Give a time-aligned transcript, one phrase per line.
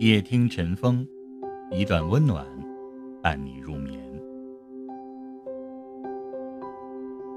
[0.00, 1.06] 夜听晨风，
[1.70, 2.44] 一段温暖
[3.22, 3.96] 伴你入眠。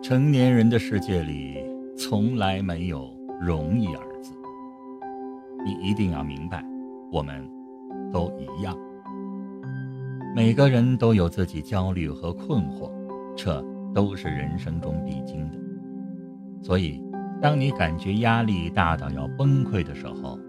[0.01, 1.63] 成年人的世界里，
[1.95, 4.33] 从来没有容易二字。
[5.63, 6.65] 你一定要明白，
[7.11, 7.47] 我们
[8.11, 8.75] 都一样。
[10.35, 12.89] 每个人都有自己焦虑和困惑，
[13.35, 13.63] 这
[13.93, 15.59] 都是人生中必经的。
[16.63, 16.99] 所以，
[17.39, 20.39] 当你感觉压力大到要崩溃的时候，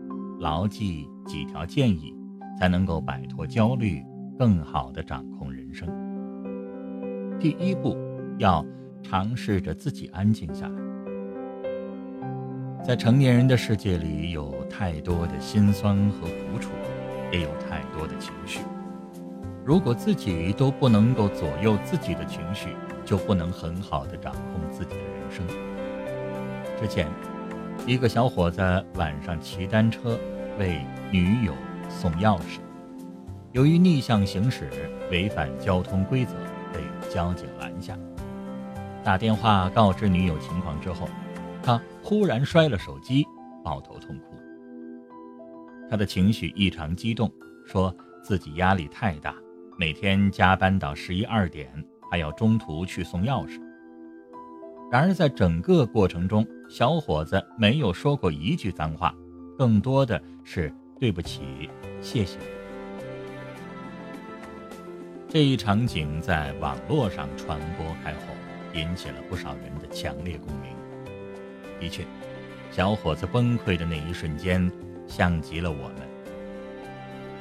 [0.40, 1.06] 牢记。
[1.28, 2.14] 几条建议，
[2.58, 4.02] 才能够摆脱焦虑，
[4.38, 5.86] 更好的掌控人生。
[7.38, 7.96] 第一步，
[8.38, 8.64] 要
[9.02, 10.74] 尝试着自己安静下来。
[12.82, 16.70] 在成年人的世界里，有太多的心酸和苦楚，
[17.30, 18.60] 也有太多的情绪。
[19.66, 22.70] 如果自己都不能够左右自己的情绪，
[23.04, 25.46] 就不能很好的掌控自己的人生。
[26.80, 27.06] 之前，
[27.86, 28.62] 一个小伙子
[28.94, 30.18] 晚上骑单车。
[30.58, 30.80] 为
[31.12, 31.54] 女友
[31.88, 32.58] 送钥匙，
[33.52, 34.68] 由于逆向行驶
[35.10, 36.34] 违反交通规则，
[36.72, 37.96] 被交警拦下。
[39.04, 41.08] 打电话告知女友情况之后，
[41.62, 43.24] 他忽然摔了手机，
[43.64, 44.36] 抱头痛哭。
[45.88, 47.32] 他的情绪异常激动，
[47.64, 49.34] 说自己压力太大，
[49.78, 51.72] 每天加班到十一二点，
[52.10, 53.60] 还要中途去送钥匙。
[54.90, 59.14] 然而在整个过程中，小伙子没有说过一句脏话。
[59.58, 61.68] 更多的是对不起，
[62.00, 62.38] 谢谢。
[65.28, 68.20] 这一场景在网络上传播开后，
[68.72, 70.70] 引起了不少人的强烈共鸣。
[71.80, 72.04] 的确，
[72.70, 74.70] 小伙子崩溃的那一瞬间，
[75.08, 76.08] 像极了我们。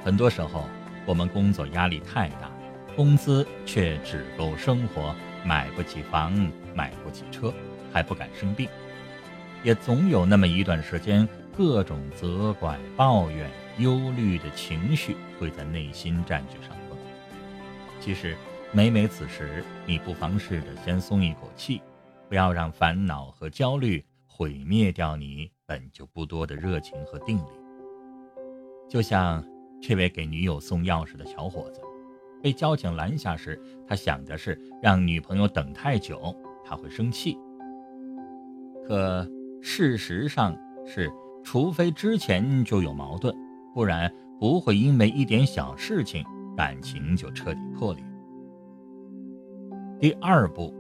[0.04, 0.68] 很多时候，
[1.06, 2.50] 我们工作压力太大，
[2.96, 5.14] 工资却只够生活，
[5.46, 6.34] 买不起房，
[6.74, 7.54] 买不起车，
[7.94, 8.68] 还不敢生病。
[9.62, 11.30] 也总有那么一段时间。
[11.58, 16.96] 各种责怪、抱怨、忧虑的情绪会在内心占据上风。
[18.00, 18.38] 其实，
[18.72, 21.82] 每每此时，你不妨试着先松一口气，
[22.30, 27.50] 不要让烦恼和焦虑毁灭掉你本就不多的热情和定力。
[28.88, 29.44] 就像
[29.82, 31.82] 这位给女友送钥匙的小伙子，
[32.40, 37.36] 被交警拦下时，他想的是让女朋友等太久，他会生气。
[38.88, 39.28] 可
[39.60, 41.12] 事实上是。
[41.50, 43.34] 除非之前就有矛盾，
[43.74, 46.22] 不然不会因为一点小事情
[46.58, 48.04] 感情就彻底破裂。
[49.98, 50.74] 第二步，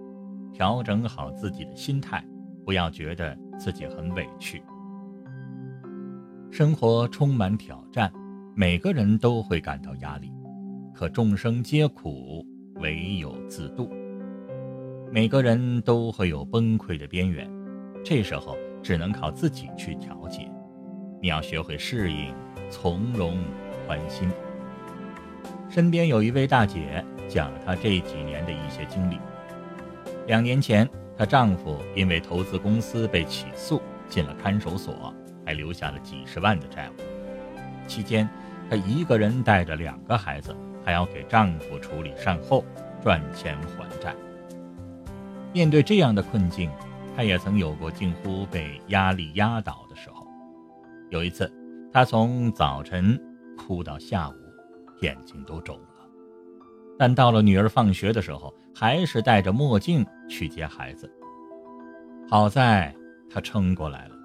[0.52, 2.22] 调整好自己的心态，
[2.66, 4.62] 不要觉得自己很委屈。
[6.52, 8.12] 生活充满挑战，
[8.54, 10.30] 每个人都会感到压力，
[10.94, 12.46] 可众生皆苦，
[12.82, 13.90] 唯有自渡。
[15.14, 17.50] 每个人都会有崩溃的边缘，
[18.04, 20.46] 这时候只能靠自己去调节。
[21.20, 22.34] 你要学会适应、
[22.70, 23.40] 从容、
[23.86, 24.30] 宽心。
[25.70, 29.20] 身边有一位大姐讲了她这几年的一些经历。
[30.28, 35.14] 两年前，她丈夫因为投资公司被起诉，进了看守所，
[35.46, 36.94] 还留下了几十万的债务。
[37.88, 38.30] 期间，
[38.70, 40.56] 她一个人带着两个孩子，
[40.86, 42.64] 还要给丈夫处理善后、
[43.04, 44.16] 赚钱还债。
[45.54, 46.70] 面对这样的困境，
[47.16, 50.17] 她也曾有过近乎被压力压倒的时候。
[51.10, 51.52] 有一次，
[51.92, 53.20] 他从早晨
[53.58, 54.34] 哭到下午，
[55.02, 55.84] 眼睛都肿了。
[57.00, 61.10] 但到了女儿放学的时候，还是戴着墨镜去接孩子。
[62.30, 62.94] 好在
[63.30, 64.16] 她撑过来了。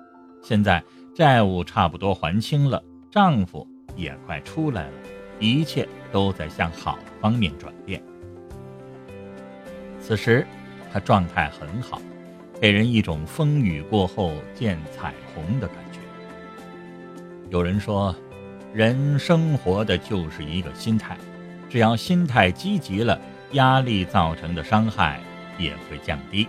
[0.43, 0.82] 现在
[1.15, 3.64] 债务差不多还清了，丈夫
[3.94, 4.93] 也快出来了，
[5.38, 8.03] 一切都在向好的方面转变。
[10.00, 10.44] 此时，
[10.93, 12.03] 她状态很好，
[12.60, 15.81] 给人一种风雨过后见彩虹的感觉。
[17.53, 18.17] 有人说，
[18.73, 21.19] 人生活的就是一个心态，
[21.69, 23.21] 只要心态积极了，
[23.51, 25.21] 压力造成的伤害
[25.59, 26.49] 也会降低。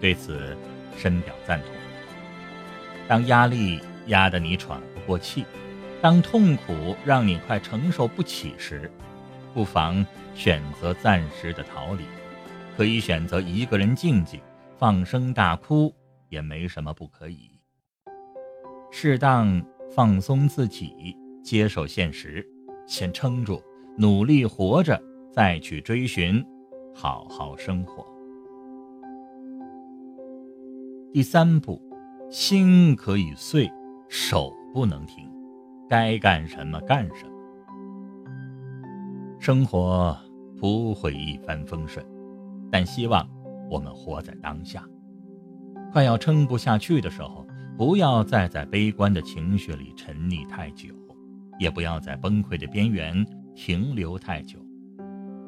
[0.00, 0.56] 对此，
[0.96, 1.68] 深表赞同。
[3.06, 5.44] 当压力压得你喘不过气，
[6.00, 8.90] 当痛苦让你快承受不起时，
[9.52, 10.02] 不妨
[10.34, 12.04] 选择暂时的逃离，
[12.74, 14.40] 可以选择一个人静静，
[14.78, 15.94] 放声大哭，
[16.30, 17.50] 也没什么不可以。
[18.90, 19.62] 适当。
[19.94, 22.42] 放松自己，接受现实，
[22.86, 23.60] 先撑住，
[23.98, 24.98] 努力活着，
[25.30, 26.42] 再去追寻，
[26.94, 28.02] 好好生活。
[31.12, 31.78] 第三步，
[32.30, 33.70] 心可以碎，
[34.08, 35.30] 手不能停，
[35.90, 37.32] 该干什么干什么。
[39.38, 40.16] 生活
[40.58, 42.02] 不会一帆风顺，
[42.70, 43.28] 但希望
[43.68, 44.88] 我们活在当下。
[45.92, 47.46] 快要撑不下去的时候。
[47.84, 50.90] 不要再在悲观的情绪里沉溺太久，
[51.58, 53.26] 也不要在崩溃的边缘
[53.56, 54.56] 停留太久。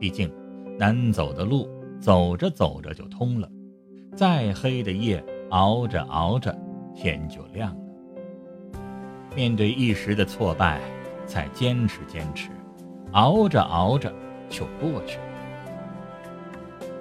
[0.00, 0.28] 毕竟，
[0.76, 1.69] 难走的路
[2.00, 3.48] 走着走着就通了，
[4.16, 6.52] 再黑的夜熬着熬着
[6.92, 7.81] 天就亮了。
[9.36, 10.81] 面对一时的挫败，
[11.25, 12.50] 再坚持坚持，
[13.12, 14.12] 熬着熬着
[14.48, 15.25] 就过去了。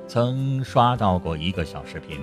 [0.08, 2.20] 曾刷到过一个小视频，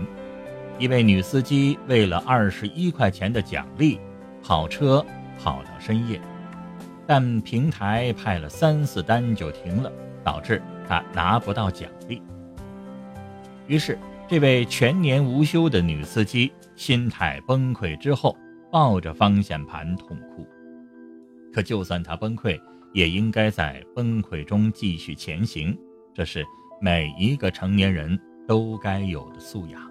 [0.80, 4.00] 一位女司机为了二十一块钱的奖励，
[4.42, 5.04] 跑车
[5.38, 6.20] 跑到深夜，
[7.06, 9.92] 但平台派了三四单就停了，
[10.24, 12.22] 导致她拿不到奖励。
[13.66, 18.36] 于是，这位全年无休的女司机心态崩溃之后。
[18.72, 20.46] 抱着方向盘痛哭，
[21.52, 22.56] 可就算他崩溃，
[22.92, 25.76] 也应该在崩溃中继续前行。
[26.14, 26.46] 这是
[26.80, 28.16] 每一个成年人
[28.46, 29.89] 都该有的素养。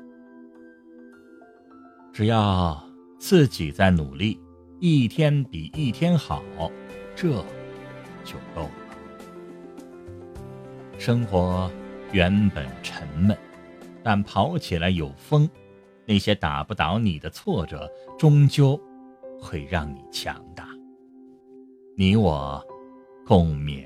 [2.12, 2.82] 只要
[3.18, 4.40] 自己在努力，
[4.80, 6.44] 一天比一天好，
[7.16, 7.30] 这
[8.24, 8.72] 就够了。
[10.98, 11.72] 生活
[12.12, 13.38] 原本沉闷，
[14.04, 15.50] 但跑起来有风。
[16.06, 18.80] 那些打不倒你的挫折，终究
[19.40, 20.68] 会让你强大。
[21.96, 22.62] 你我
[23.26, 23.86] 共勉。